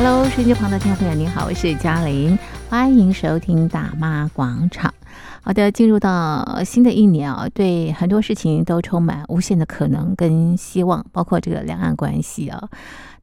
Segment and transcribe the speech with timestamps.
[0.00, 2.38] Hello，手机旁的听众朋友，您好，我是嘉玲，
[2.70, 4.94] 欢迎收听大妈广场。
[5.42, 12.68] 好的，进入到新的一年啊，对很多事情都充满无限的可能跟希望，包括这个两岸关系啊。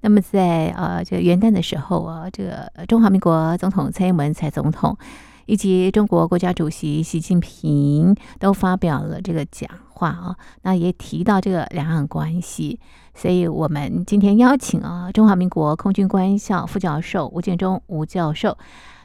[0.02, 4.98] 那么在呃这个元旦的时候啊，这个中华民国总统蔡英文蔡总统
[5.46, 12.82] 以及中国国家主席习近平都发表了这个讲话啊，那也提到这个两岸关系。
[13.16, 18.58] 所以我们今天邀请啊，中华民国空军官校副教授吴建中吴教授，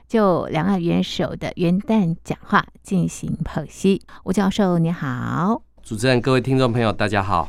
[0.09, 4.03] 就两岸元首的元旦讲话进行剖析。
[4.25, 7.49] 吴教授你好，主持人、各位听众朋友，大家好。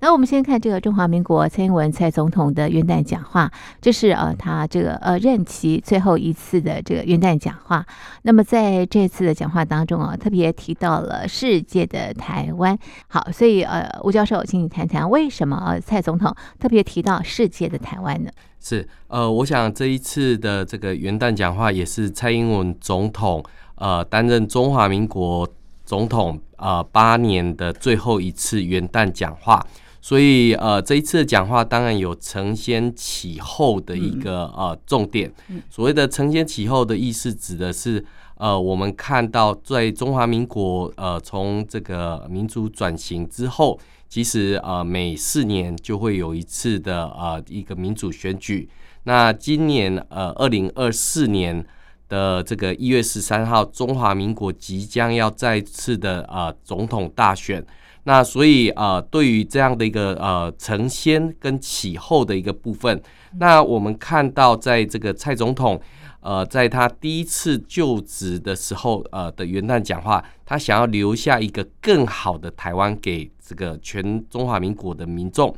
[0.00, 7.84] 那我们先看这个中华民国蔡英文蔡总统的元旦讲话，这是呃他这个呃任期最后一次的这个元旦讲话。
[8.22, 12.78] 那么在这次的讲话当中啊，特别提到了世界的台湾。
[13.08, 18.30] 好，所以呃吴教授，请你谈谈为什么蔡总统特别提到世界的台湾呢？
[18.58, 23.44] 是呃，我想这一次的这个元旦讲话也是蔡英文总统
[23.76, 25.48] 呃担任中华民国
[25.86, 29.66] 总统呃八年的最后一次元旦讲话。
[30.02, 35.32] 所以，呃，这一次的讲话当然有承先启后的一个呃重点。
[35.68, 38.04] 所谓的承先启后的意思，指的是
[38.36, 48.68] 呃，我们看到在中华民国呃从这个民主转型之后，其实呃每四年就会有一次的呃一个民主选举。
[49.02, 51.66] 那今年呃二零二四年
[52.08, 57.64] 的这个一月十三号，中华民国即将要再次的呃总统大选。
[58.04, 63.02] 那所以呃，对于这样的一个呃承先跟启后的一个部分，
[63.38, 65.80] 那我们看到在这个蔡总统
[66.20, 75.52] 呃在他第一次就职的时候呃的元旦讲话，他想要留下一个更好的台湾给这个全中华民国的民众。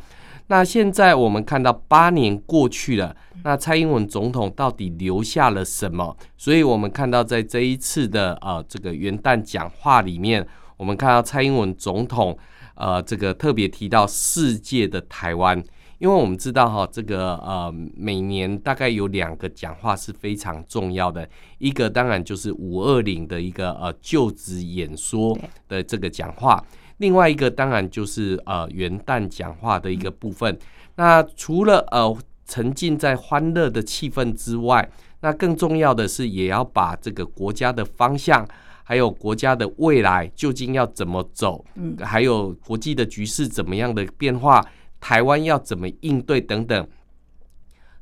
[0.48, 6.16] 那现在我们看到八年过去了，那蔡英文总统到底留下了什么？
[6.36, 10.46] 所以我们看到在这一次的呃这个元旦讲话里面。
[10.78, 12.38] 我们看到蔡英文总统，
[12.76, 15.60] 呃，这个特别提到世界的台湾，
[15.98, 21.28] 因为我们知道哈，这个呃，每年大概有两个讲话是非常重要的，
[21.58, 25.36] 一个当然就是五二零的一个呃就职演说
[25.66, 26.64] 的这个讲话，
[26.98, 30.56] 另外一个当然就是呃元旦讲话的一个部分。
[30.94, 32.16] 那除了呃
[32.46, 34.88] 沉浸在欢乐的气氛之外，
[35.20, 38.46] 那更重要的是也要把这个国家的方向。
[38.84, 41.62] 还有国家的未来究竟要怎么走？
[41.74, 44.64] 嗯，还有国际的局势怎么样的变化？
[44.98, 46.88] 台湾要怎么应对等等？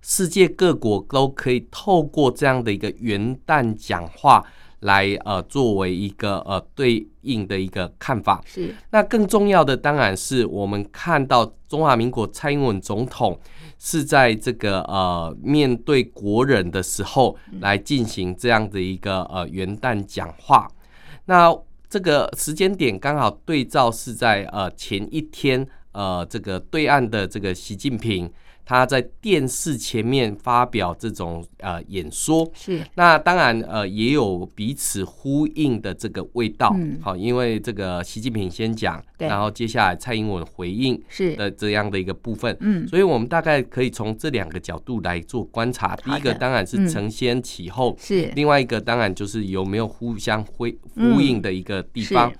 [0.01, 4.47] 世界各国都可以透过这样的一个元旦讲话
[4.81, 8.43] 来呃作为一个呃对应的一个看法。
[8.47, 8.75] 是。
[8.91, 13.39] 那更重要的当然是我们看到中华民国蔡英文总统
[13.79, 20.69] 是在这个呃面对国人的时候来进行这样的一个呃元旦讲话。
[21.25, 21.57] 那
[21.89, 28.31] 这个时间点刚好对照是在呃前一天，呃这个对岸的这个习近平。
[28.67, 32.85] 他在电视前面发表这种呃演说，是。
[32.97, 41.37] 那当然呃也有彼此呼应的这个味道，好、嗯，因为这个习近平先讲，然后接下来蔡英文回应是。
[41.37, 45.95] 的这样的一个部分，嗯，所以我们大概可以从这两个角度来做观察。
[45.97, 48.33] 第一个当然是承先启后，是。
[48.35, 50.67] 另外一个当然就是有没有互相呼
[50.97, 52.33] 呼应的一个地方。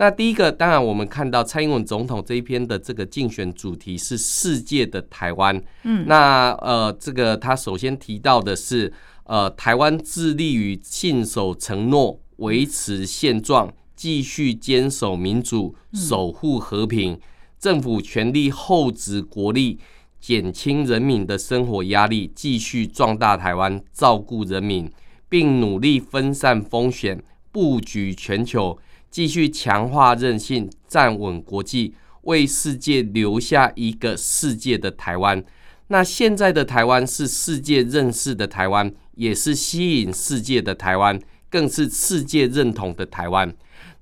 [0.00, 5.60] 那第一个，当然我们看到蔡英文总统这一篇的这个竞选主题是世界的台湾。
[5.82, 8.92] 嗯，那呃，这个他首先提到的是，
[9.24, 17.18] 呃，台湾致力于信守承诺，维持现状，继续坚守民主，守护和平。
[17.58, 19.80] 政府全力厚植国力，
[20.20, 24.88] 减轻人民的生活压力，继续壮大台湾，照顾人民，
[25.28, 27.20] 并努力分散风险，
[27.50, 28.78] 布局全球。
[29.10, 35.42] 继续强化韧性，站稳国际，为世界留下一个世界的台湾。
[35.88, 41.18] 那现在的台湾是世界认识的台湾，也是吸引世界的台湾，
[41.48, 43.52] 更是世界认同的台湾。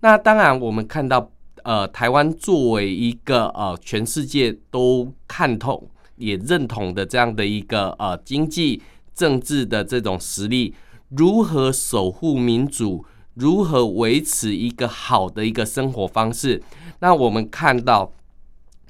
[0.00, 1.30] 那当然，我们看到，
[1.62, 8.82] 呃，台湾作为一个呃全世界都看透也认同的这样的一个呃经济
[9.14, 10.74] 政治的这种实力，
[11.10, 13.04] 如何守护民主？
[13.36, 16.62] 如何维持一个好的一个生活方式？
[17.00, 18.12] 那我们看到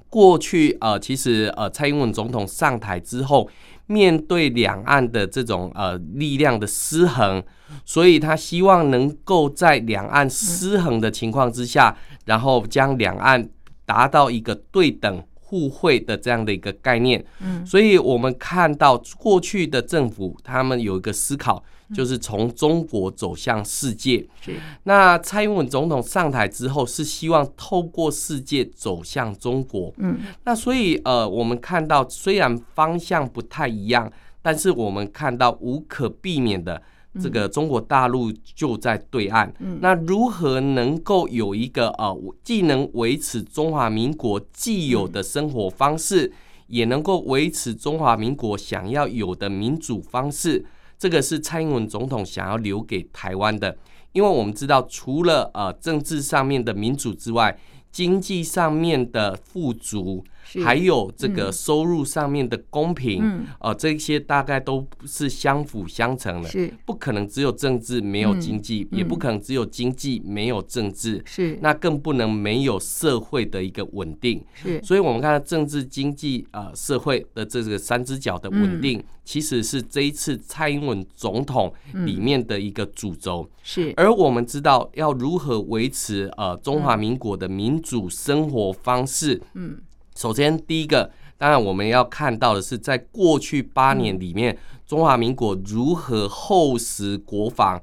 [0.09, 3.49] 过去呃，其实呃，蔡英文总统上台之后，
[3.87, 7.43] 面对两岸的这种呃力量的失衡，
[7.85, 13.49] 所以他希望能够在两岸失衡的情况之下，然后将两岸
[13.85, 17.25] 达到一个对等互惠的这样的一个概念。
[17.41, 21.63] 嗯，所以我们看到过去的政府，他们有一个思考，
[21.95, 24.27] 就是从中国走向世界。
[24.41, 24.55] 是。
[24.85, 29.93] 那蔡英文总统上台之后，是希望透过世界走向中国。
[29.99, 34.11] 嗯，那所以呃，我们看到虽然方向不太一样，
[34.43, 36.83] 但是我们看到无可避免的。
[37.19, 46.31] 这个中国大陆就在对岸，嗯那如何能够有一个呃，既能维持中华民国既有的生活方式，
[46.67, 50.63] 也能够维持中华民国想要有的民主方式？
[50.99, 53.77] 这个是蔡英文总统想要留给台湾的，
[54.13, 57.59] 因为我们知道，除了呃政治上面的民主之外，
[57.93, 60.25] 经济上面的富足。
[60.65, 66.73] 还有这个收入上面的公平，嗯，呃，这些大概都是相辅相成的，是。
[66.85, 71.59] 不可能只有政治没有经济，嗯，也不可能只有经济没有政治，是。
[71.61, 89.79] 那更不能没有社会的一个稳定，是，所以我们看到政治、经济、呃，社会的这个三只脚的稳定，其实是这一次蔡英文总统里面的一个主轴，是，而我们知道要如何维持呃中华民国的民主生活方式，嗯。
[90.17, 97.79] 首先，第一个，当然我们要看到的是，在过去八年里面，中华民国如何厚实国防，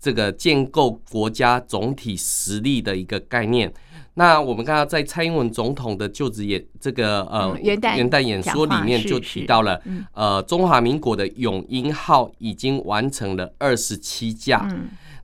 [0.00, 3.72] 这个建构国家总体实力的一个概念。
[4.14, 9.80] 那我们看到，在蔡英文总统的就职演这个呃元旦演说里面就提到了，
[10.12, 14.68] 呃，中华民国的永鹰号已经完成了二十七架，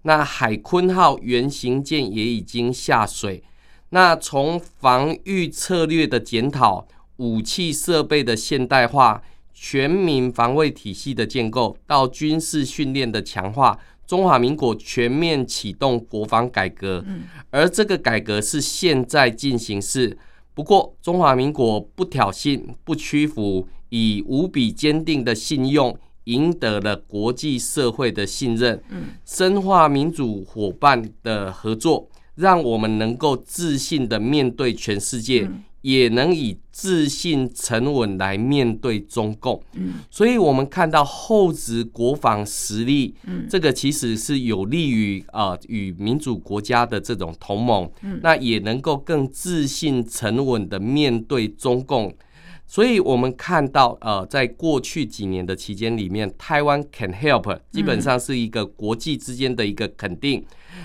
[0.03, 3.43] 那海鲲号原型舰也已经下水。
[3.95, 6.87] 那从防御策略的检讨、
[7.17, 9.23] 武器设备的现代化、
[9.53, 17.05] 全民防卫体系的建构，到军事训练的强化，中华民国全面启动国防改革。
[17.51, 20.17] 而这个改革是现在进行式。
[20.55, 25.95] 不过，中华民国不挑衅、不屈服，以无比坚定的信用
[26.25, 28.83] 赢得了国际社会的信任。
[29.27, 32.09] 深化民主伙伴的合作。
[32.35, 35.51] 让我们能够自信的面对全世界，
[35.83, 39.63] 也能以自信沉稳来面对中共。
[40.11, 43.15] 所以，我们看到厚植国防实力，
[43.51, 47.91] 这个其实是有利于啊与民主国家的这种同盟，
[48.23, 52.15] 那也能够更自信沉稳的面对中共。
[52.73, 60.43] 所以我们看到，呃，在过去几年的期间里面，台湾 can help 基本上是一个国际之间的一个肯定。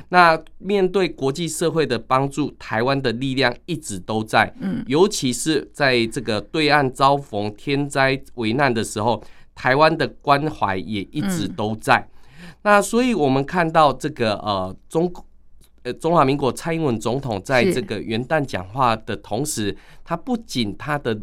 [0.09, 4.53] 那面对国际社会的帮助，台湾的力量一直都在。
[4.59, 9.23] 嗯尤其是在这个对岸遭逢天灾危难的时候，
[9.55, 12.05] 台湾的关怀也一直都在。
[12.63, 15.09] 那所以我们看到这个呃中
[15.83, 19.73] 呃中华民国蔡英文总统在这个元旦讲话的同时，
[20.03, 21.17] 他不仅他的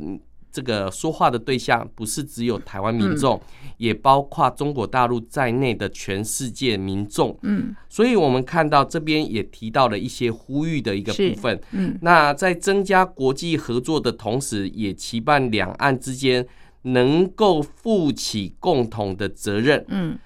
[0.54, 3.40] 这个说话的对象不是只有台湾民众，
[3.76, 7.36] 也包括中国大陆在内的全世界民众。
[7.42, 11.60] 嗯，所以我们看到这边也提到了一些呼吁的一个部分。
[11.72, 16.46] 嗯，那在增加国际合作的同时，也期盼两岸之间
[16.82, 19.84] 能够负起共同的责任。
[19.88, 20.16] 嗯，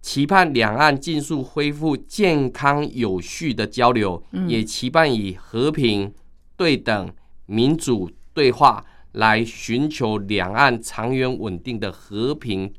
[0.00, 6.10] 期盼两岸尽速恢复健康有序的交流，也期盼以和平、
[6.56, 7.10] 对等、
[7.44, 8.82] 民主对话。
[9.12, 12.72] 来寻求两岸长远稳定的和平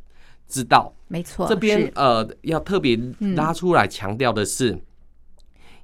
[0.48, 0.93] 之道。
[1.07, 3.00] 没错，这边呃要特别
[3.36, 4.77] 拉出来强调的是。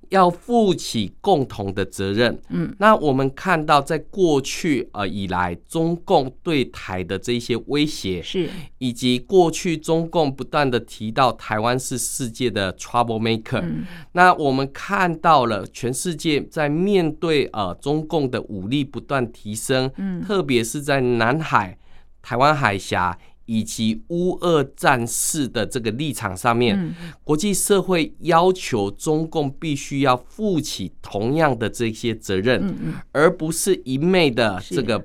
[0.09, 2.39] 要负起共同的责任。
[2.49, 8.49] 嗯，那我们看到，在过去呃以来，中共对台的这些威胁，是
[8.79, 13.61] 以及过去中共不断的提到台湾是世界的 trouble maker。
[13.61, 21.77] 嗯，那我们看到了全世界在面对呃中共的武力不断提升，嗯，特别是在南海、
[22.21, 23.17] 台湾海峡。
[23.49, 35.03] 以及乌俄战事的这个立场上面，国际社会要求中共必须要负起同样的这些责任，而不是一昧的这个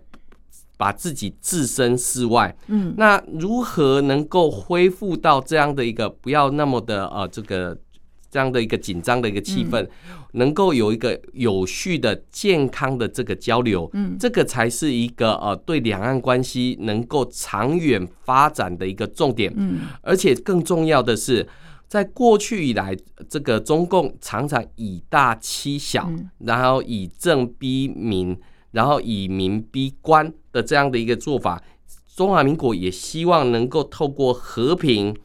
[0.76, 2.54] 把自己置身事外。
[2.66, 7.78] 嗯那如何能够恢复到这样的一个不要那么的呃这个？
[8.34, 9.86] 这样的一个紧张的一个气氛，
[10.32, 21.46] 能够有一个有序的、健康的这个交流，嗯，这个才是一个呃对两岸关系能够长远发展的一个重点，嗯，而且更重要的是，
[21.86, 22.96] 在过去以来，
[23.28, 26.10] 这个中共常常以大欺小，
[26.40, 28.36] 然后以政逼民，
[28.72, 31.62] 然后以民逼官的这样的一个做法，
[32.16, 35.16] 中华民国也希望能够透过和平、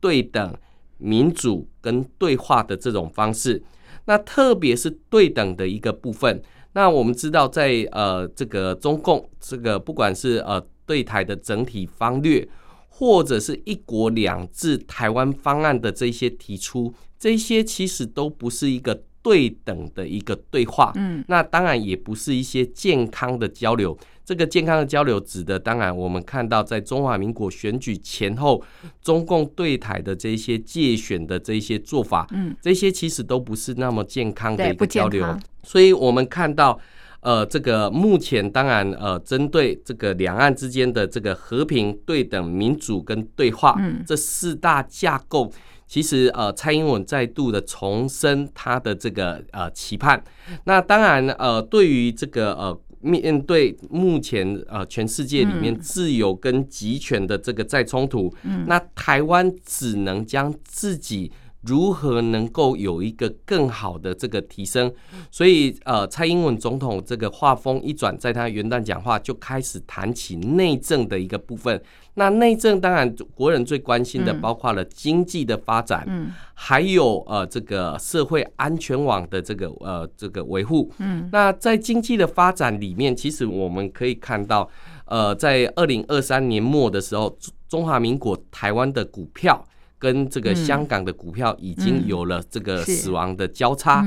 [0.00, 0.52] 对等。
[0.98, 3.62] 民主跟对话的这种方式，
[4.04, 12.46] 那特别是对等的一个部分，那我们知道在，在呃这个中共这个不管是呃对台的整体方略，
[12.88, 20.92] 或者是一国两制台湾方案的这些提出，这些其实都不是一个对等的一个对话。
[20.96, 23.96] 嗯，那当然也不是一些健康的交流。
[24.28, 28.62] 这个健康的交流指的，当然我们看到在中华民国选举前后，
[29.00, 35.34] 中共对台的这些借选的这些做法，嗯，这些其实都不是那么健康的一个交流。
[35.62, 36.78] 所以我们看到，
[37.20, 45.50] 呃，这个目前当然呃，针对这个两岸之间的这个和平、对等、民主跟对话，嗯，这四大架构，
[45.86, 50.22] 其实呃，蔡英文再度的重申他的这个呃期盼。
[50.64, 52.78] 那当然呃，对于这个呃。
[53.00, 61.30] 面对目前呃全世界里面自由跟集权的这个再冲突，嗯，那台湾只能将自己
[61.62, 64.92] 如何能够有一个更好的这个提升，
[65.30, 71.82] 所以呃蔡英文总统这个话锋一转，在他元旦讲话就开始谈起内政的一个部分。
[72.14, 84.68] 那内政当然，国人最关心的包括了经济的发展，嗯，还有呃这个社会安全网的这个呃这个维护，嗯，那在经济的发展里面，其实我们可以看到，
[85.04, 87.36] 呃，在二零二三年末的时候，
[87.68, 89.64] 中华民国台湾的股票
[89.98, 94.06] 跟这个香港的股票已经有了这个死亡的交叉，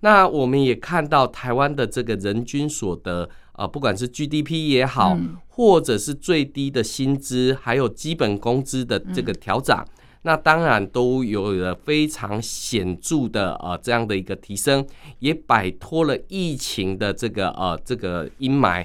[0.00, 3.28] 那我们也看到台湾的这个人均所得。
[3.56, 5.16] 啊，不管是 GDP 也好，
[5.48, 9.82] 或者是最低的薪资，还有基本工资的这个调涨，
[10.24, 14.86] 那当然都有了非常显著的呃这样的一个提升，
[15.20, 18.84] 也摆脱了疫情的这个呃这个阴霾。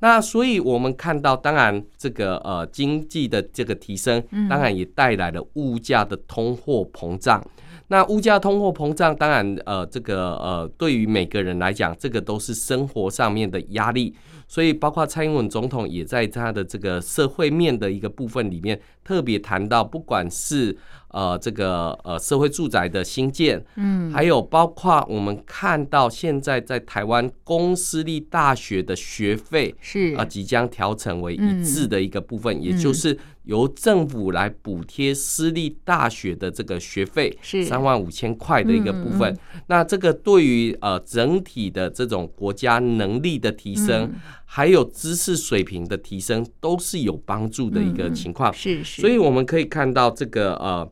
[0.00, 7.42] 那所以我们看到，当然这个呃经济的这个提升，当然也带来了物价的通货膨胀。
[7.90, 14.14] 那物价通货膨胀，当然，呃，这个呃，对于每个人来讲，这个都是生活上面的压力。
[14.46, 20.76] 所以，包括蔡英文总统也在他的这个社会面的一个部分里面，特别谈到，不管是
[21.08, 33.18] 呃这个呃社会住宅的新建，嗯，还有包括我们看到现在在台湾公私立大学的学费是啊即将调成为一致的一个部分，也就是。
[33.44, 37.64] 由政府来补贴私立大学的这个学费是。
[37.64, 44.12] 三万五千块的一个部分，那这个对于呃整体的这种国家能力的提升，
[44.44, 48.52] 还有知识水平的提升，都是有帮助的一个情况。
[48.52, 50.90] 是是，所以我们可以看到这个呃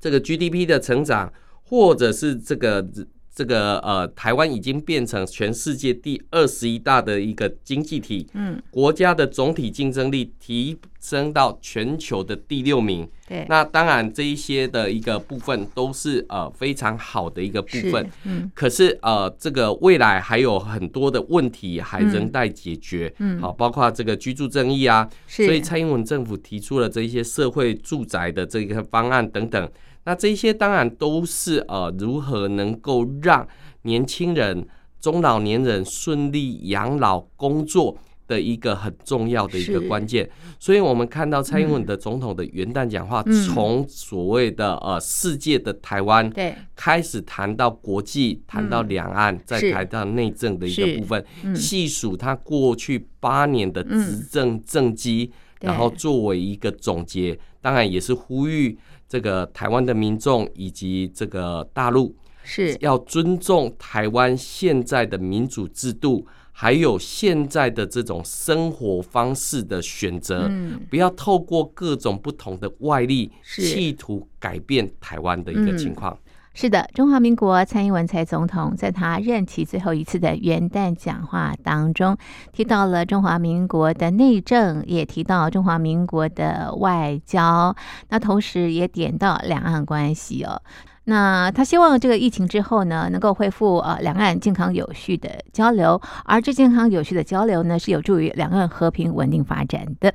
[0.00, 2.86] 这个 GDP 的成长，或者是这个。
[3.34, 13.08] 这个呃，台湾已经变成全世界第二十一大的一个经济体，嗯，国家的总体竞争力提升到全球的第六名。
[13.26, 18.08] 对，那当然这一些的一个部分都是呃非常好的一个部分。
[18.22, 23.12] 嗯，可是呃，这个未来还有很多的问题还仍待解决。
[23.18, 29.68] 嗯，好，包括这个居住正义啊，所以蔡英文政府提出了这一些社会住宅的这个方案等等。
[30.04, 33.46] 那这些当然都是呃，如何能够让
[33.82, 34.66] 年轻人、
[35.00, 37.96] 中老年人顺利养老工作
[38.26, 40.28] 的一个很重要的一个关键。
[40.58, 55.30] 所以，我们看到蔡英文的总统的元旦讲话，从所谓的呃世界的台湾，对，开始谈到国际，谈到两岸，再谈到内政的一个部分，细数他过去八年的执政政绩，
[55.60, 58.78] 然后作为一个总结，当然也是呼吁。
[59.14, 62.76] 这个台湾的民众以及这个大陆是。
[62.80, 70.50] 要尊重台湾现在的民主制度，还有现在的这种生活方式的选择，
[70.90, 76.18] 不要透过各种不同的外力，企图改变台湾的一个情况。
[76.56, 82.16] 是的，中华民国蔡英文蔡总统在他任期最后一次的元旦讲话当中，
[82.52, 87.74] 提到了中华民国的内政，也提到中华民国的外交，
[88.10, 90.62] 那同时也点到两岸关系哦。
[91.06, 100.14] 那他希望这个疫情之后呢，能够恢复呃两岸健康有序的交流，而这健康有序的交流呢，是有助于两岸和平稳定发展的。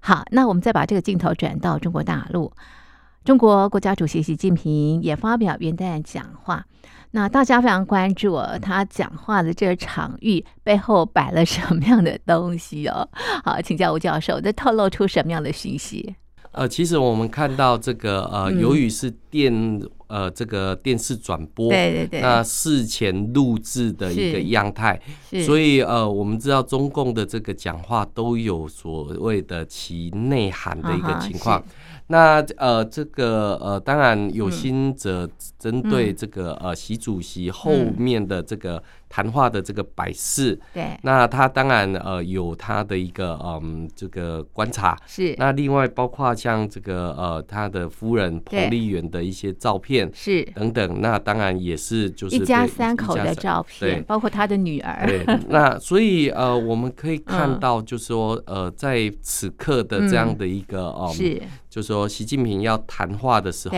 [0.00, 2.52] 好，那我们再把这个镜头转到中国大陆。
[3.26, 6.64] 中国国家主席习近平也发表元旦讲话，
[7.10, 13.08] 那大家非常关注他讲话的这个场域背后摆了什么样的东西哦？
[13.44, 16.14] 好，请教吴教授，这透露出什么样的讯息？
[16.56, 24.98] 呃，其实我们看到这个呃，由于是电呃这个电视转播，对对对，那事前录制的一个样态，
[25.44, 31.62] 所以呃，我们知道中共的这个讲话都有所谓的其内涵的一个情况。
[32.08, 38.82] 那呃，这个呃，当然有心者针对这个呃，习主席后面的这个
[39.16, 44.94] 谈话的这个摆饰，对，那他当然呃有他的一个嗯这个观察。
[45.06, 45.34] 是。
[45.38, 50.44] 那另外包括像这个呃他的夫人彭丽媛的一些照片是。
[50.54, 55.06] 等等，那当然也是就是一家三口的照片，对，包括他的女儿。
[55.06, 61.86] 对，那所以呃 我们可以看到，就是说呃在此刻的这样的一个哦，是，就是。
[61.86, 63.76] 说习近平要谈话的时候，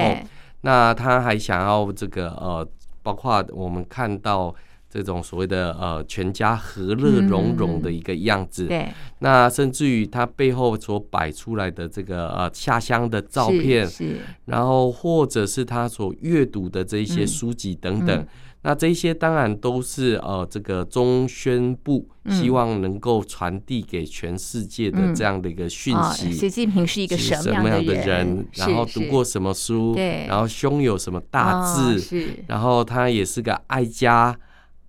[0.63, 2.67] 那他还想要这个呃，
[3.03, 4.53] 包括我们看到。
[4.91, 18.29] 这种所谓的呃全家和乐融融的一个样子，嗯、对，那甚至于他背后所摆出来的这个呃下乡的照片，是，是然后或者是他所阅读的这一些书籍等等，嗯嗯、
[18.63, 26.33] 那这些当然都是呃这个中宣部希望能够传递给全世界的这样的一个讯息。
[26.33, 28.47] 习、嗯哦、近平是一个什么样的人？
[28.55, 29.95] 然后读过什么书？
[29.95, 31.97] 对，然后胸有什么大志？
[31.97, 34.35] 哦、是，然后他也是个爱家。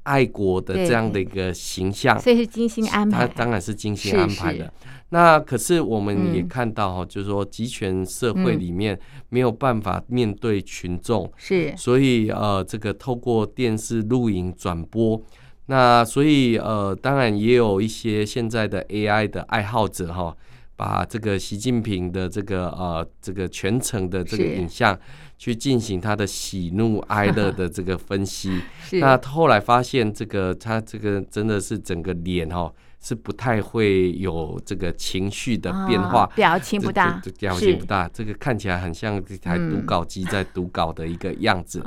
[0.09, 3.27] 爱国的这样的一个形象，所以是精心安排。
[3.27, 4.73] 他当然是精心安排的。
[5.09, 8.99] 那可是我们也看到哈，就是说集权社会里面
[9.29, 11.71] 没有办法面对群众，是。
[11.77, 15.21] 所以呃，这个透过电视录影转播，
[15.67, 20.35] 那所以呃，当然也有一些现在的 AI 的爱好者哈，
[20.75, 24.97] 把这个习近平的这个呃这个全程的这个影像。
[25.39, 28.61] 去进行他的喜怒哀乐的这个分析，
[28.99, 32.69] 那后来发现这个他这个真的是整个脸哦
[32.99, 41.81] 是不太会有这个情绪的变化，表情不大，表情不大，这个看起来很像一台读稿机在读稿的一个样子。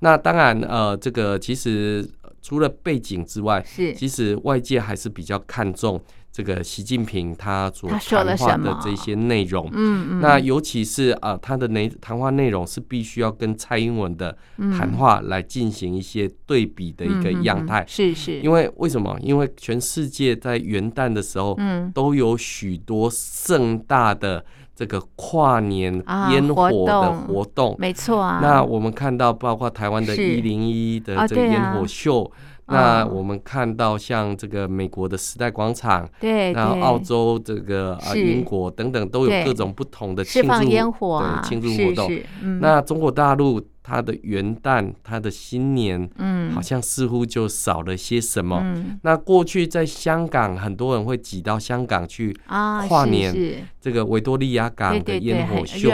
[0.00, 2.06] 那当然呃，这个其实
[2.42, 3.94] 除了背景之外，是。
[3.94, 5.98] 其实外界还是比较看重。
[6.30, 19.18] 这个习近平他所谈话的这些内容，嗯嗯，那尤其是啊，他的内谈话内容是必须要跟蔡英文的谈话来进行一些对比的一个样态，是是，因为为什么？
[19.20, 24.44] 因为全世界在元旦的时候，嗯，都有许多盛大的
[24.76, 25.92] 这个跨年
[26.30, 28.38] 烟火的活动，没错啊。
[28.40, 32.30] 那我们看到，包括台湾的一零一的这个烟火秀。
[32.68, 42.10] 那我们看到像这个美国的时代广场，对，然后澳洲这个啊英国等等都有各种不同的庆祝烟火庆祝活动。
[42.60, 43.60] 那中国大陆。
[43.82, 48.60] 他的元旦，他的新年，嗯，好像似乎就少了些什么。
[48.62, 55.90] 嗯、那过去在香港，很多人会挤到香港去跨年，这个维多利亚港的烟火秀，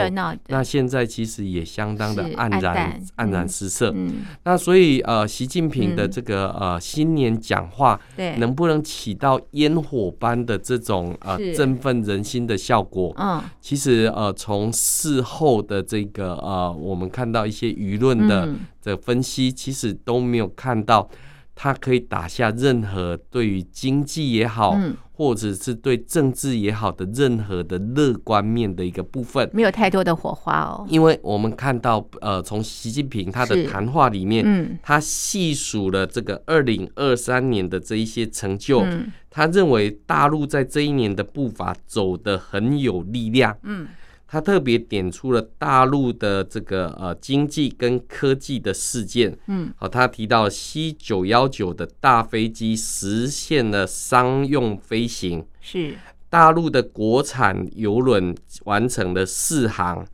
[0.47, 3.93] 那现在其实也相当的黯然黯然失色。
[3.95, 7.97] 嗯、那所以呃，习近平的这个呃新年讲话，
[8.37, 13.13] 能不能起到烟火般的这种呃振奋人心的效果？
[13.17, 17.73] 嗯，其实呃，从事后的这个呃，我们看到一些。
[17.85, 18.49] 舆论的
[18.81, 21.07] 这分析，其实都没有看到
[21.53, 24.77] 他可以打下任何对于经济也好，
[25.13, 30.85] 或者是对政治也好的任何的乐观面的一个部分，没有太多的火花哦。
[30.89, 38.85] 因为我们看到，呃，从习近平他的谈话里面，他细数了这个二零二三年的这一些成就，
[39.29, 43.87] 他认为大陆在这一年的步伐走得很有力量，嗯。
[44.27, 55.95] 他特别点出了大陆的这个呃经济跟科技的事件，嗯，好，他提到 C 九幺九的大飞机实现了商用飞行，是。
[56.27, 58.35] 大陆的国产游轮
[58.65, 60.05] 完成了试航，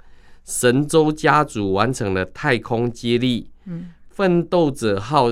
[0.44, 5.30] 神舟家族完成了太空接力，嗯，奋斗者号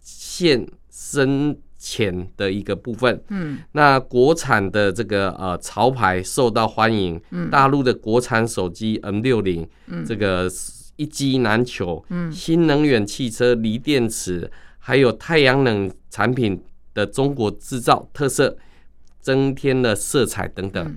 [0.00, 10.48] 现深潜的一个部分，嗯，那国产的这个呃潮牌受到欢迎，嗯，大陆的国产手机 M 六零，嗯，这个
[10.94, 16.62] 一机难求，嗯，新能源汽车锂电池，还有太阳能产品
[16.94, 18.56] 的中国制造特色，
[19.20, 20.96] 增添了色彩等等，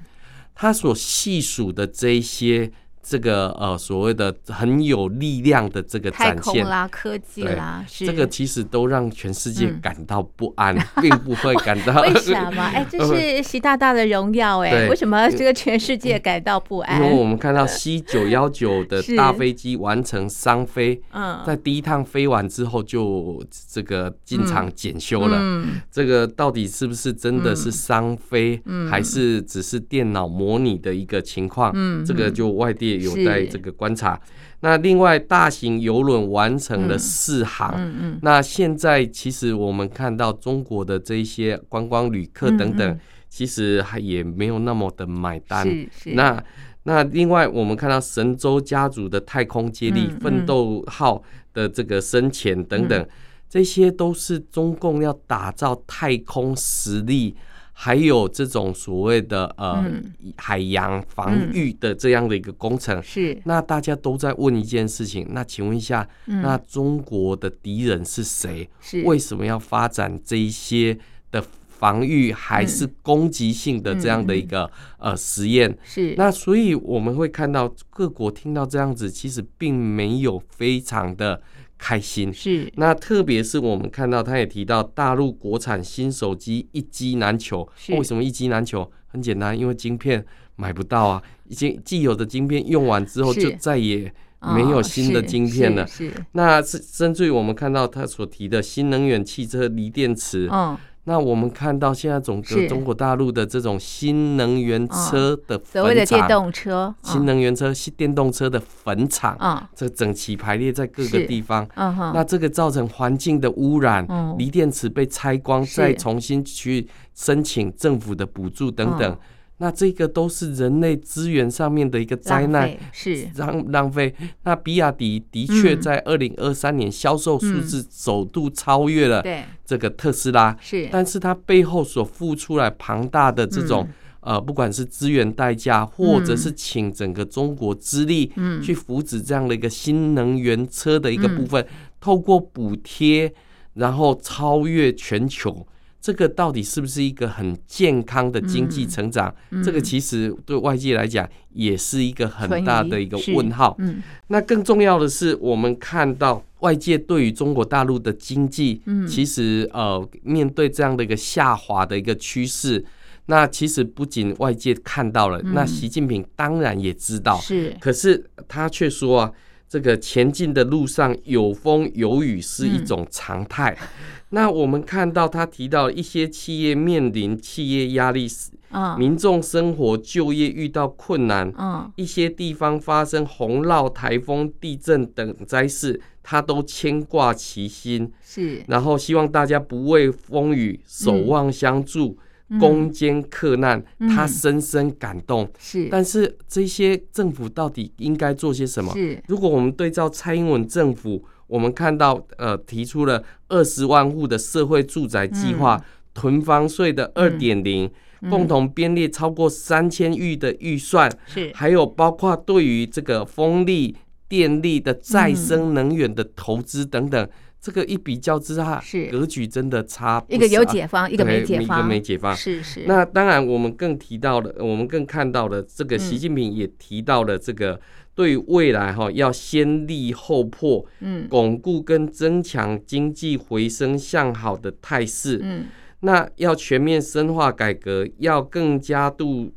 [0.54, 2.72] 他所细数的这一些。
[3.08, 8.04] 这个呃，所谓的很有力量的这个展现，啦，科技啦，是。
[8.08, 12.64] 这个其实都让全世界感到不安，并不会感到 为什么？
[12.64, 17.00] 哎，这是 习大大的荣耀哎，为什么这个全世界感到不安？
[17.00, 23.40] 因为我们看到 C 九幺九的大飞机完成商飞，嗯，在第一趟飞完之后就
[23.72, 31.72] 这个进场检修了，嗯，这个到底是不是真的是商飞，还是只是电脑模拟的一个情况？
[31.76, 32.95] 嗯，这个就外地。
[32.98, 34.20] 有待这个观察。
[34.62, 37.74] 那另外，大型游轮完成了试航。
[37.78, 38.20] 嗯嗯。
[38.22, 45.64] 那现在其实我们看到中国的这一些观光旅客等等，其实还也没有那么的买单。
[45.64, 46.10] 是是。
[46.14, 46.44] 那
[46.84, 51.22] 那另外，我们看到神舟家族的太空接力、奋斗号
[51.54, 53.08] 的这个深潜等等。
[53.48, 57.36] 这些都是中共要打造太空实力。
[57.78, 60.02] 还有这种所谓的呃、嗯、
[60.38, 68.68] 海洋防御的这样的一个工程，是那大家都在问一件事情，那请问一下，嗯、那中国的敌人是谁？
[68.80, 70.98] 是为什么要发展这一些
[71.32, 74.64] 的防御还是攻击性的这样的一个、
[75.00, 75.78] 嗯、呃实验？
[75.84, 81.42] 是那所以我们会看到各国听到这样子，其实并没有非常的。
[81.78, 87.68] 开心是，那特别是我们看到，他也提到大陆国产新手机一机难求。
[87.90, 88.90] 为什么一机难求？
[89.08, 95.84] 很简单，因为晶片买不到啊，已经既有的晶片用完之后，就再也没有新的晶片了。
[95.84, 100.50] 哦、是，是，是，那是甚至于我们看到他所提的新能源汽车锂电池。
[100.52, 111.68] 嗯那我们看到现在整个中国大陆的这种新能源车的所谓的电动车，新能源车、新电动车的坟场啊，这整齐排列在各个地方。
[111.76, 119.18] 那这个造成环境的污染，锂电池被拆光，再重新去申请政府的补助等等。
[119.58, 123.30] 那这个都是人类资源上面的一个灾难，是。
[123.38, 124.14] 浪浪费。
[124.44, 129.24] 那比亚迪的确在二零二三年销售数字首度超越了
[129.66, 133.88] 这个特斯拉，是，但是它背后所付出来庞大的这种
[134.20, 141.66] 呃，不管是资源代价，或者是请整个中国之力去扶持这样的一个新能源车的一个部分，
[142.02, 143.34] 透过补贴，
[143.76, 145.66] 然后超越全球。
[146.06, 149.28] 这个到底是不是一个很健康的经济成长？
[149.50, 153.76] 嗯嗯、这个其实对外界来讲也是一个很大的一个问号。
[153.80, 162.86] 嗯、那更重要的是，我们看到外界对于中国大陆的经济，其实呃面对这样的一个下滑的一个趋势，
[163.26, 169.32] 那其实不仅外界看到了，那习近平当然也知道，是，可是他却说啊。
[169.68, 173.76] 这个前进的路上有风有雨是一种常态。
[173.76, 173.88] 嗯、
[174.36, 178.28] 那我们看到他提到一些企业面临企业压力，
[178.72, 188.12] 嗯、民众生活就业遇到困难，嗯、一些地方发生洪涝、台风、地震等灾事，他都牵挂其心。
[188.22, 192.10] 是，然后希望大家不畏风雨，守望相助。
[192.10, 192.18] 嗯
[192.60, 193.84] 攻坚克难，
[194.16, 195.50] 他深深感动。
[195.58, 198.94] 是，但是这些政府到底应该做些什么？
[198.94, 207.90] 是，如果我们对照蔡英文政府，我们看到呃提出了二十万户的社会住宅计划，囤房税的二点零，
[208.30, 213.96] 共同编列超过三千亿的预算，是，还有包括对于这个风力、
[214.28, 217.30] 电力的再生能源的投资等等。
[217.66, 220.32] 这个一比较之下，是格局真的差不。
[220.32, 222.36] 一个有解放，一个没解放，一个没解放。
[222.36, 222.84] 是是。
[222.86, 227.82] 那当然，我们更提到了，我们更看到了这个习近平也提到了这个
[228.14, 235.40] 对于未来哈要先立后破，嗯，巩固跟增强经济回升向好的态势。
[235.42, 235.66] 嗯。
[236.02, 239.52] 那要全面深化改革，要更加度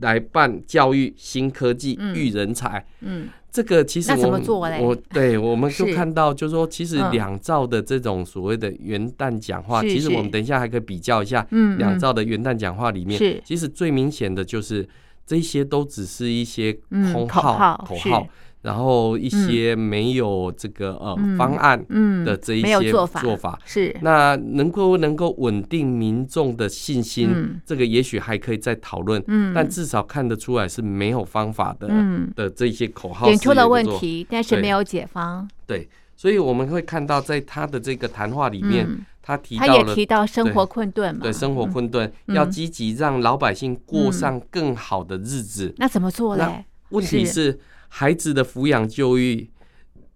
[0.00, 2.84] 来办教育、新科技、育人才。
[3.00, 3.28] 嗯。
[3.50, 4.40] 这个其实我
[4.80, 11.46] 我对我们就看到，就是说，其实两兆的这种所谓的元旦讲话，其实我们等一下还可以比较一下，
[11.78, 14.86] 两兆的元旦讲话里面，其实最明显的就是
[15.26, 16.72] 这些都只是一些
[17.12, 18.26] 空号口号。
[18.60, 21.78] 然后一些没有这个呃方案
[22.24, 23.58] 的这一些做法。
[23.64, 29.22] 是，那能够能够稳定民众的信心，这个也许还可以再讨论。
[29.54, 31.88] 但至少看得出来是没有方法的
[32.34, 35.48] 的这些口号点出了问题，但是没有解方。
[35.64, 38.86] 对，所以我们会看到在他的这个谈话里面，
[39.22, 45.72] 他提到他也提到生活困顿嘛，对生活困顿要积极让老百姓过上更好的日子。
[45.78, 46.52] 那怎么做呢？
[46.88, 47.56] 问题是。
[47.88, 49.50] 孩子的抚养教育，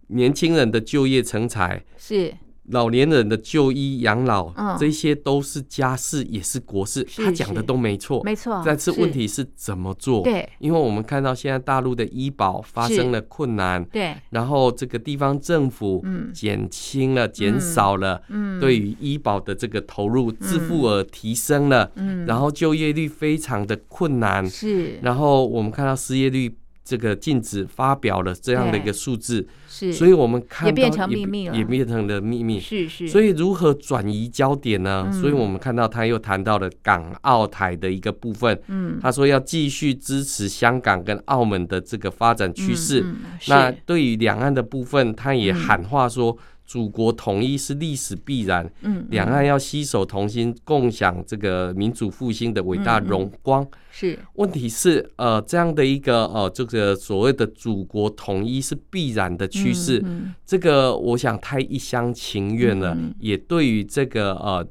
[0.08, 2.32] 年轻人的就业成才，是。
[2.66, 7.04] 老年人的就医养老，嗯、这些都是家事，也是国事。
[7.08, 8.62] 是他讲的都没错，没错。
[8.64, 10.22] 但是问题是怎么做？
[10.22, 18.22] 对，因为我们看到现在大陆的医保发生了困难，对，然后这个地方政府减轻了、减、嗯、少了，
[18.60, 26.54] 对于医保的这个投入，自付额提升了，嗯，然后就业率非常的困难，是，然后我们看到失业率。
[26.84, 33.06] 这个禁止发表了这样的一个数字，是，所以我们看到也变成秘密了，也变成了秘密，是是。
[33.06, 35.10] 所以如何转移焦点呢？
[35.12, 43.04] 所以我们看到他又谈到了港澳台的一个部分，嗯，他说要继续支持香港跟澳门的这个发展趋势。
[43.46, 53.66] 那对于两岸的部分，他也喊话说，祖国统一是历史必然，嗯，两岸要携手同心，共享这个民主复兴的伟大荣光。
[53.90, 60.02] 是，问题是，呃，这样的一个呃，这个所谓的祖国统一是必然的趋势，
[60.46, 64.66] 这个我想太一厢情愿了，也对于这个呃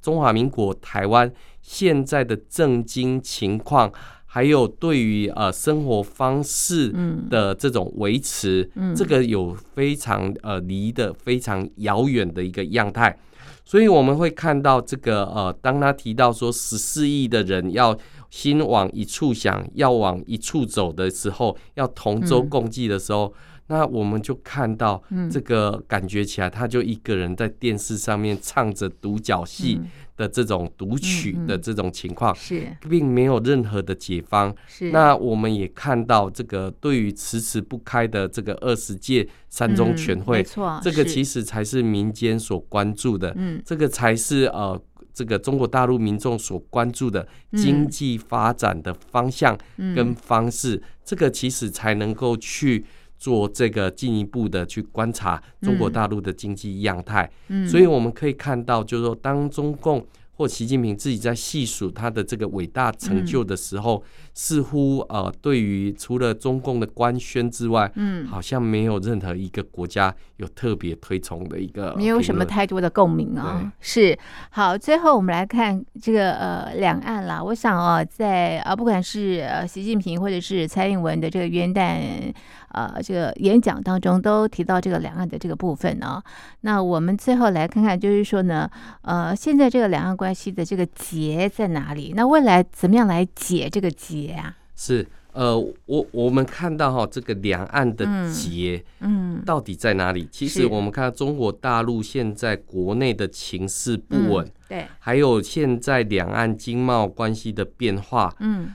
[0.00, 3.92] 中华民国台湾现在的政经情况。
[4.34, 6.90] 还有对于呃生活方式
[7.28, 8.66] 的这种维持，
[8.96, 13.14] 这个有非常呃离得非常遥远的一个样态，
[13.62, 17.94] 所以我们会看到这个呃，当他提到说十四亿的人要
[18.30, 23.34] 心往一处想，要往一处走的时候，要同舟共济的时候，
[23.72, 29.80] 那我们就看到这个感觉起来，他就一个人在电视上面唱着独角戏。
[30.14, 34.54] 的这种独曲的这种情况是，并没有任何的解方。
[34.68, 40.44] 是，那我们也看到这个对于迟迟不开的这个二十届三中全会，
[40.82, 43.32] 这个其实才是民间所关注的。
[43.36, 44.78] 嗯，这个才是呃，
[45.14, 49.58] 这个中国大陆民众所关注的经济发展的方向
[49.96, 50.80] 跟方式。
[51.02, 52.84] 这个其实才能够去。
[53.22, 64.02] 做这个进一步的去观察中国大陆的经济样态，嗯，所以我们可以看到，就是说，当中共或习近平自己在细数他的这个伟大成就的时候，
[64.34, 73.72] 似乎呃，对于除了中共的官宣之外，嗯，好像没有任何一个国家有特别推崇的一个，没有什么太多的共鸣啊。
[73.80, 74.18] 是
[74.50, 77.42] 好，最后我们来看这个呃两岸啦。
[77.42, 82.32] 我想啊，在啊不管是呃习近平或者是蔡英文的这个元旦。
[82.74, 86.22] 呃，这个演讲当中都提到这个两岸的这个部分呢。
[86.62, 88.66] 那我们最后来看看，就是说呢，
[89.02, 92.14] 呃，现在这个两岸关系的这个结在哪里？
[92.16, 94.56] 那未来怎么样来解这个结啊？
[94.74, 100.28] 是，呃，我我们看到哈，这个两岸的结，嗯，到底在哪里？
[100.30, 108.74] 其实我们看到中国大陆现在国内的情势不稳，对，还有现在两岸经贸关系的变化，嗯。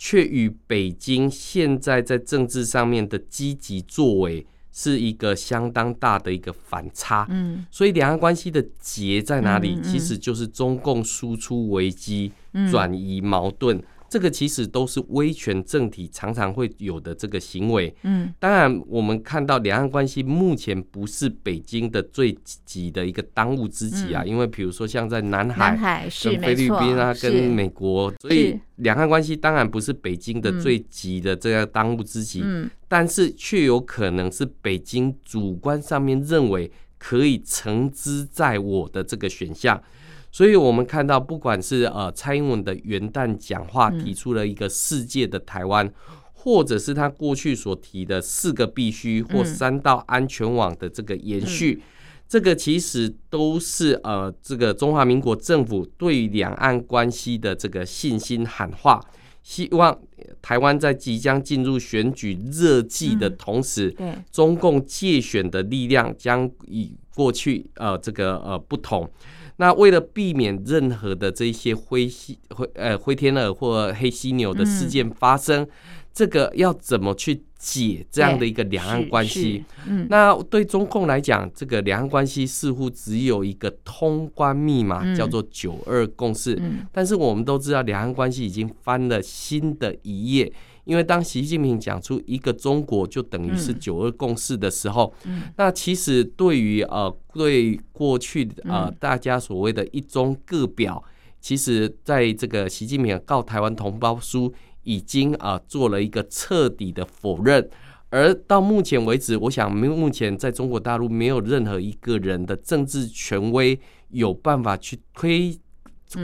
[0.00, 7.26] 却与北京现在在政治上面的积极作为是一个相当大的一个反差。
[7.30, 9.76] 嗯，所以两岸关系的结在哪里？
[9.82, 12.30] 其实就是中共输出危机，
[12.70, 13.82] 转移矛盾。
[14.08, 17.94] 这个其实都是威权政体常常会有的这个行为。
[18.02, 32.40] 嗯，当然，我们看到两岸关系目前不是北京的最急的一个当务之急啊，因为比如说像在南海、跟菲律宾啊、跟美国，所以两岸关系当然不是北京的最急的这个当务之急。
[32.42, 39.82] 嗯，但是却有可能是北京主观上面认为可以承之在我的这个选项。
[40.30, 45.90] 所以，我们看到，不管是呃蔡英文的元旦讲话提出了一个世界的台湾，
[46.32, 51.82] 或者是他过去所提的四个必须或三道安全网的这个延续，
[52.28, 59.00] 这个其实都是呃这个中华民国政府对于两岸关系的这个信心喊话，
[59.42, 59.98] 希望
[60.42, 63.96] 台湾在即将进入选举热季的同时，
[64.30, 69.10] 中共借选的力量将与过去呃这个呃不同。
[69.58, 75.68] 那为了避免任何的这些灰犀灰呃灰天鹅或黑犀牛的事件发生，嗯、
[76.12, 79.64] 这个要怎么去解这样的一个两岸关系？
[79.86, 86.56] 嗯，那对中共来讲，这个两岸关系似乎只有一个通关密码，嗯、叫做九二共识。
[86.60, 90.52] 嗯、但是我们都知道，两岸关系已经翻了新的一页。
[90.88, 101.04] 因为当习近平讲出一个中国就等于是九二共识的时候，嗯，那其实对于呃对过去呃大家所谓的一中各表，
[101.42, 104.50] 其实在这个习近平告台湾同胞书
[104.82, 107.68] 已经啊做了一个彻底的否认，
[108.08, 115.54] 而到目前为止，我想目前在中国大陆没有任何一个人的政治权威有办法去推。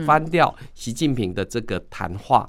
[0.07, 2.49] 翻掉习近平的这个谈话，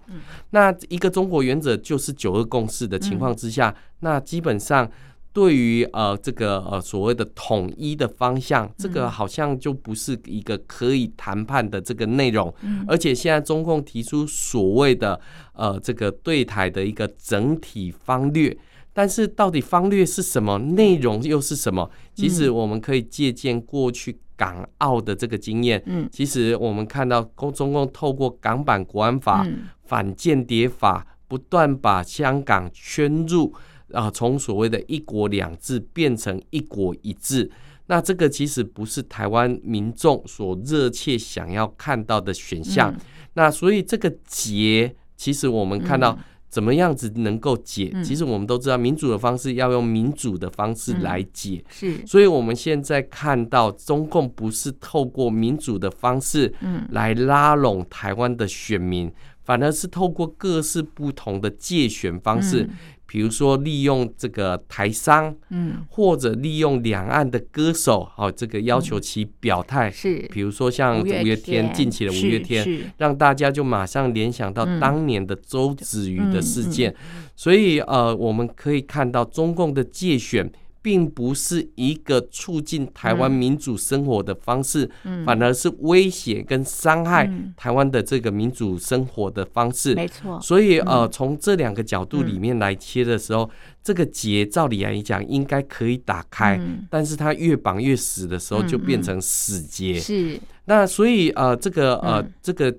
[0.52, 4.90] 那一个中国原则就是九二共识的情况之下，那基本上
[5.34, 12.54] 对于呃这个呃所谓的统一的方向，这个好像就不是一个可以谈判的这个内容，
[12.88, 15.20] 而且现在中共提出所谓的
[15.52, 18.58] 呃这个对台的一个整体方略。
[18.94, 20.58] 但是到底方略是什么？
[20.58, 21.92] 内容又是什么？
[22.14, 25.82] 其实我们可以借鉴过去港澳的这个经验。
[25.86, 27.22] 嗯，其实我们看到，
[27.54, 29.46] 中共透过港版国安法、
[29.86, 33.54] 反间谍法，不断把香港圈入
[33.92, 37.50] 啊，从所谓的一国两制变成一国一制。
[37.88, 42.96] 那这个其实不是台湾民众所热切想要看到的选项。
[43.34, 46.18] 那所以这个结，其实我们看到。
[46.56, 47.92] 怎么样子能够解？
[47.94, 51.62] 嗯、其实我们都知道，民主的方式要用民主的方式来解。
[51.62, 56.54] 嗯、是，所以我们现在看到中共不是透过民主的方式，
[56.92, 59.14] 来拉拢台湾的选民，嗯、
[59.44, 62.70] 反而是透过各式不同的借选方式。
[63.06, 70.28] 嗯比如说，利用这个台商，嗯，或者利用两岸的歌手，好，这个要求其表态，是。
[70.32, 76.94] 比如说像五月天，近期的五月天，让大家就马上联想到当年的周子瑜的事件。
[77.36, 80.52] 所以，呃，我们可以看到中共的界选。
[80.86, 89.96] 并不是一个促进台湾民主生活的方式，嗯、反而是威胁跟伤害台湾的这个民主生活的方式。
[89.96, 90.40] 没错。
[90.40, 93.50] 所以呃，从这两个角度里面来切的时候，嗯、
[93.82, 100.00] 这个结照理来讲应该可以打开，嗯、但是它越绑越死的时候，就变成死结。
[100.00, 100.40] 是。
[100.66, 102.72] 那所以呃，这个呃，嗯、这个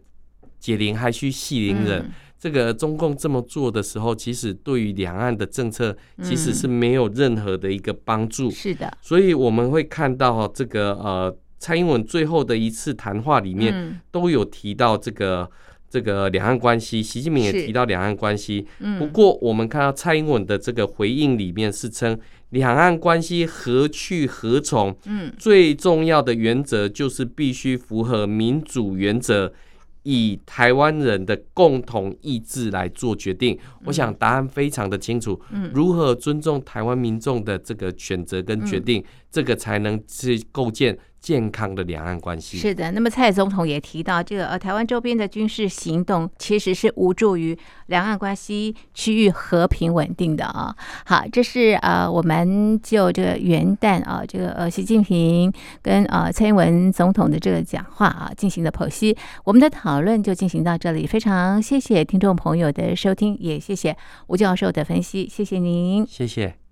[0.61, 2.09] 解铃还需系铃人。
[2.47, 8.49] 嗯这个中共这么做的时候，其实对于两岸的政策其实是没有任何的一个帮助。
[8.49, 15.51] 是的，所以我们会看到这个呃，蔡英文最后的一次谈话里面都有提到这个
[15.91, 18.65] 这个两岸关系，习近平也提到两岸关系。
[19.01, 22.17] 不过我们看到蔡英文的这个回应里面是称
[22.51, 24.97] 两岸关系何去何从？
[25.07, 29.53] 嗯，最重要的原则就是必须符合民主原则。
[30.09, 35.39] 以台湾人的共同意志来做决定，我想答案非常的清楚。
[35.75, 42.57] 如何尊重台湾民众的这个选择跟决定，这个才能去构建健康的两岸关系。
[42.57, 50.73] 是的，那么蔡总统也提到，这个呃，台湾周边的军事行动其实是无助于两岸关系区域和平稳定的啊。
[51.05, 59.17] 好，这是呃，我们就这个元旦啊，这个呃，习近平跟呃蔡英文总统的这个讲话啊进行的剖析。
[59.43, 63.97] 我们的讨论就进行到这里，非常谢谢听众朋友的收听，也谢谢
[64.29, 66.66] 吴教授的分析，谢谢您，谢谢。